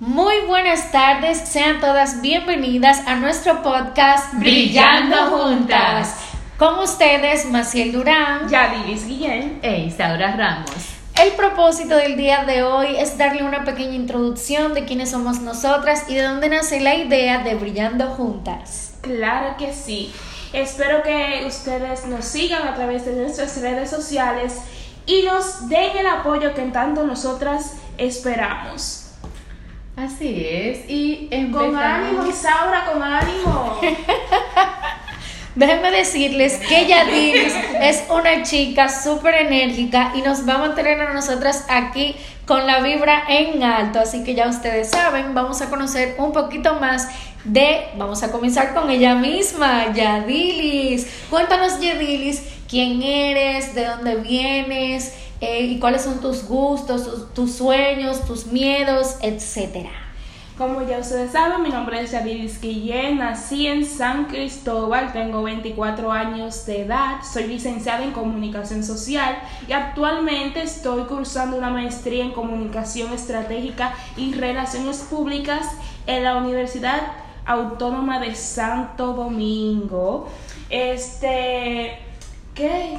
[0.00, 6.14] Muy buenas tardes, sean todas bienvenidas a nuestro podcast Brillando Juntas.
[6.56, 10.70] Con ustedes, Maciel Durán, Yadilis Guillén e Isaura Ramos.
[11.20, 16.04] El propósito del día de hoy es darle una pequeña introducción de quiénes somos nosotras
[16.06, 18.94] y de dónde nace la idea de Brillando Juntas.
[19.00, 20.14] Claro que sí.
[20.52, 24.58] Espero que ustedes nos sigan a través de nuestras redes sociales
[25.06, 29.07] y nos den el apoyo que en tanto nosotras esperamos.
[29.98, 33.80] Así es, y Con ánimo, Isaura, con ánimo.
[35.56, 41.12] Déjenme decirles que Yadilis es una chica súper enérgica y nos va a mantener a
[41.12, 42.14] nosotras aquí
[42.46, 43.98] con la vibra en alto.
[43.98, 47.08] Así que ya ustedes saben, vamos a conocer un poquito más
[47.42, 47.88] de.
[47.96, 51.08] Vamos a comenzar con ella misma, Yadilis.
[51.28, 58.24] Cuéntanos, Yadilis, quién eres, de dónde vienes eh, y cuáles son tus gustos, tus, sueños,
[58.26, 59.90] tus miedos, etcétera.
[60.56, 66.10] Como ya ustedes saben, mi nombre es Yadiris Guillén, nací en San Cristóbal, tengo 24
[66.10, 72.32] años de edad, soy licenciada en comunicación social y actualmente estoy cursando una maestría en
[72.32, 75.64] comunicación estratégica y relaciones públicas
[76.08, 77.02] en la Universidad
[77.46, 80.28] Autónoma de Santo Domingo.
[80.70, 82.00] Este,
[82.56, 82.98] ¿qué?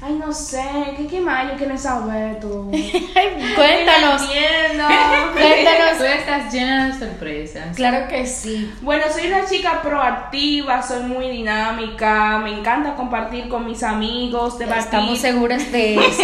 [0.00, 0.62] Ay, no sé,
[0.96, 2.70] ¿qué, qué más yo quiero saber tú?
[2.70, 4.22] Cuéntanos.
[4.22, 5.98] Cuéntanos.
[5.98, 7.74] Tú estás llena de sorpresas.
[7.74, 8.72] Claro que sí.
[8.80, 14.84] Bueno, soy una chica proactiva, soy muy dinámica, me encanta compartir con mis amigos, debatir.
[14.84, 16.22] Estamos seguras de eso.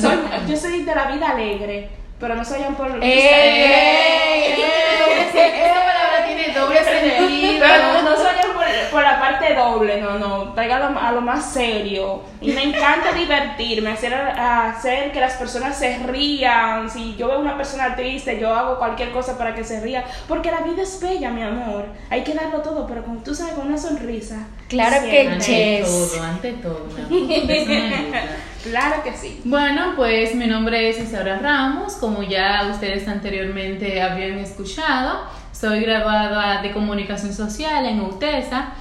[0.00, 2.92] soy, yo soy de la vida alegre, pero no soy un por...
[3.02, 3.10] ¡Ey!
[3.10, 4.62] ¡Ey!
[5.34, 7.58] Esa palabra tiene doble sentido.
[7.58, 8.19] Pero no soy
[8.90, 10.52] por, la parte doble, no, no.
[10.54, 12.22] Traiga a lo más serio.
[12.40, 16.90] Y me encanta divertirme, hacer, hacer que las personas se rían.
[16.90, 20.04] Si yo veo una persona triste, yo hago cualquier cosa para que se ría.
[20.28, 21.86] Porque la vida es bella, mi amor.
[22.10, 24.46] Hay que darlo todo, pero como tú sabes, con una sonrisa.
[24.68, 26.86] Claro que ante todo, ante todo.
[28.62, 29.40] claro que sí.
[29.44, 31.94] Bueno, pues mi nombre es Isaura Ramos.
[31.94, 38.72] Como ya ustedes anteriormente habían escuchado, soy graduada de comunicación social en UTESA.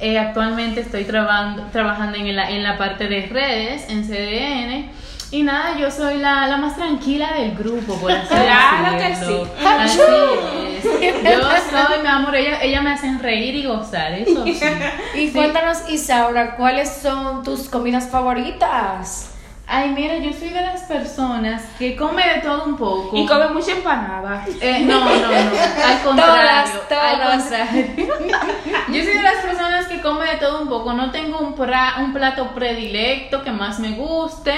[0.00, 4.90] Eh, actualmente estoy trabajando, trabajando en la, en la parte de redes, en CDN.
[5.30, 9.42] Y nada, yo soy la, la más tranquila del grupo, por así Claro que sí.
[9.66, 10.84] Así es.
[11.22, 14.60] Yo soy, mi amor, ella, ella me hacen reír y gozar, eso sí.
[15.14, 19.34] Y cuéntanos, Isaura, ¿cuáles son tus comidas favoritas?
[19.70, 23.14] Ay, mira, yo soy de las personas que come de todo un poco.
[23.14, 24.42] Y come mucha empanada.
[24.62, 25.28] Eh, no, no, no.
[25.86, 26.80] Al contrario.
[26.88, 27.20] Todas, todas.
[27.20, 27.86] Al contrario.
[28.88, 30.94] yo soy de las personas que come de todo un poco.
[30.94, 34.54] No tengo un, pra, un plato predilecto que más me guste.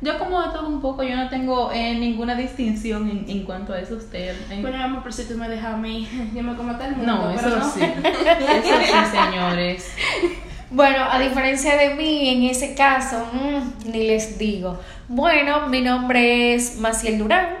[0.00, 3.72] Yo como de todo un poco, yo no tengo eh, ninguna distinción en, en, cuanto
[3.72, 4.36] a eso usted.
[4.48, 4.58] Eh.
[4.60, 7.16] Bueno, amor, pero si tú me dejas a mí, yo me como todo el mundo.
[7.16, 7.68] No, eso no.
[7.68, 7.80] sí.
[7.82, 9.92] Eso sí, señores.
[10.74, 14.80] Bueno, a diferencia de mí, en ese caso, mmm, ni les digo.
[15.06, 17.58] Bueno, mi nombre es Maciel Durán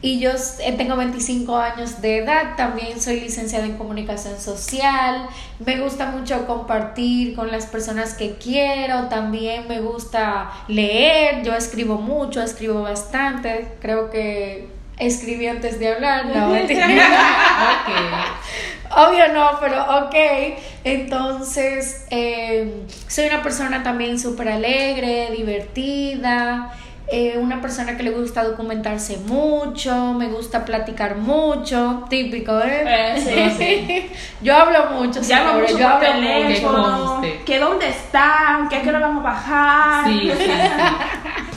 [0.00, 0.30] y yo
[0.76, 5.26] tengo 25 años de edad, también soy licenciada en comunicación social,
[5.64, 11.98] me gusta mucho compartir con las personas que quiero, también me gusta leer, yo escribo
[11.98, 14.68] mucho, escribo bastante, creo que
[14.98, 16.76] escribí antes de hablar, no, okay.
[18.94, 20.14] Obvio no, pero ok.
[20.84, 26.72] Entonces, eh, soy una persona también súper alegre, divertida,
[27.08, 32.84] eh, una persona que le gusta documentarse mucho, me gusta platicar mucho, típico, ¿eh?
[32.86, 34.10] eh sí, sí.
[34.40, 37.44] yo hablo mucho, ya mucho yo hablo teléfono, mucho.
[37.44, 40.06] que dónde están, que a qué hora vamos a bajar.
[40.06, 40.50] Sí, sí,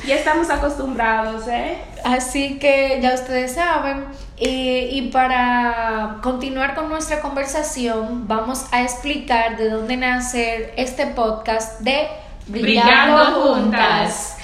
[0.06, 1.78] ya estamos acostumbrados, ¿eh?
[2.04, 4.06] Así que ya ustedes saben.
[4.38, 4.50] Y,
[4.92, 12.08] y, para continuar con nuestra conversación, vamos a explicar de dónde nace este podcast de
[12.48, 14.35] Brillando, Brillando Juntas.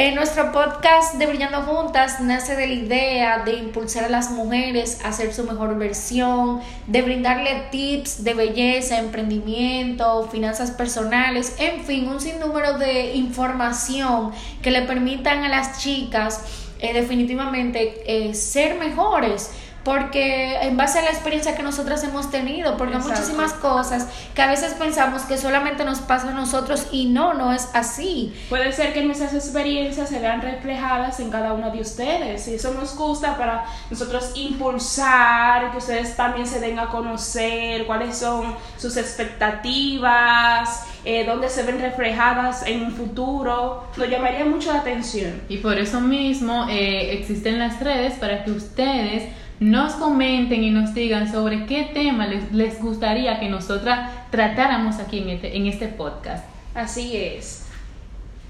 [0.00, 5.00] En nuestro podcast de Brillando Juntas nace de la idea de impulsar a las mujeres
[5.04, 12.06] a ser su mejor versión, de brindarle tips de belleza, emprendimiento, finanzas personales, en fin,
[12.06, 14.30] un sinnúmero de información
[14.62, 16.44] que le permitan a las chicas
[16.78, 19.50] eh, definitivamente eh, ser mejores
[19.88, 24.42] porque en base a la experiencia que nosotras hemos tenido, porque hay muchísimas cosas que
[24.42, 28.34] a veces pensamos que solamente nos pasa a nosotros y no, no es así.
[28.50, 32.74] Puede ser que nuestras experiencias se vean reflejadas en cada uno de ustedes y eso
[32.74, 38.94] nos gusta para nosotros impulsar, que ustedes también se den a conocer cuáles son sus
[38.98, 45.40] expectativas, eh, dónde se ven reflejadas en un futuro, nos llamaría mucho la atención.
[45.48, 50.94] Y por eso mismo eh, existen las redes para que ustedes nos comenten y nos
[50.94, 55.88] digan sobre qué tema les, les gustaría que nosotras tratáramos aquí en este, en este
[55.88, 56.44] podcast.
[56.74, 57.66] Así es.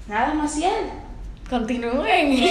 [0.07, 0.71] Nada, Maciel.
[1.49, 2.39] Continúen.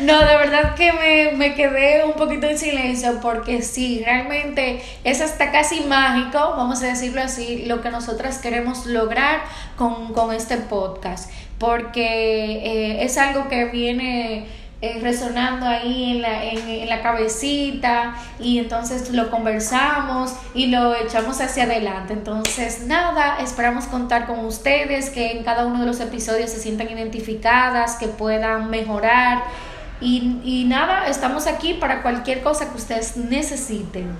[0.00, 5.22] no, de verdad que me, me, quedé un poquito en silencio porque sí, realmente es
[5.22, 9.40] hasta casi mágico, vamos a decirlo así, lo que nosotras queremos lograr
[9.76, 11.30] con, con este podcast.
[11.58, 14.46] Porque eh, es algo que viene
[14.82, 21.40] eh, resonando ahí en la, en, la cabecita y entonces lo conversamos y lo echamos
[21.42, 22.14] hacia adelante.
[22.14, 26.88] Entonces, nada, esperamos contar con ustedes, que en cada uno de los episodios se sientan
[26.90, 29.44] identificadas, que puedan mejorar.
[30.00, 34.16] Y, y nada, estamos aquí para cualquier cosa que ustedes necesiten.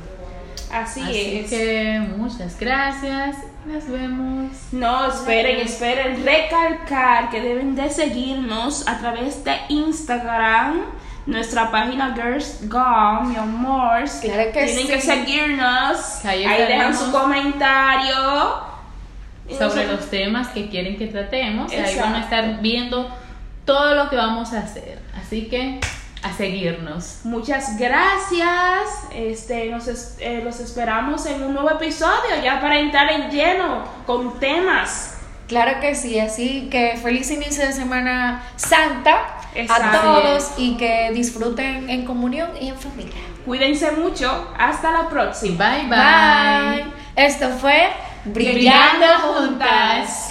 [0.73, 1.51] Así, Así es.
[1.51, 3.37] que muchas gracias.
[3.67, 4.53] Nos vemos.
[4.73, 6.25] No, esperen, esperen.
[6.25, 10.81] Recalcar que deben de seguirnos a través de Instagram.
[11.27, 14.05] Nuestra página Girls Gone, mi amor.
[14.23, 14.87] Claro que Tienen sí.
[14.89, 16.25] que seguirnos.
[16.25, 18.71] Ahí Ahí, dejan su comentario.
[19.59, 21.71] Sobre los temas que quieren que tratemos.
[21.73, 22.19] Ahí van a Exacto.
[22.37, 23.11] estar viendo
[23.65, 24.99] todo lo que vamos a hacer.
[25.21, 25.81] Así que
[26.23, 27.21] a seguirnos.
[27.25, 29.07] Muchas gracias.
[29.15, 33.85] Este, nos es- eh, los esperamos en un nuevo episodio ya para entrar en lleno
[34.07, 35.17] con temas.
[35.49, 39.19] Claro que sí, así que feliz inicio de Semana Santa
[39.55, 39.99] Exacto.
[39.99, 43.17] a todos y que disfruten en comunión y en familia.
[43.45, 44.53] Cuídense mucho.
[44.59, 45.71] Hasta la próxima.
[45.71, 46.85] Bye bye.
[46.85, 46.93] Bye.
[47.17, 47.89] Esto fue
[48.27, 49.07] Brillando Brillando
[49.49, 50.30] juntas.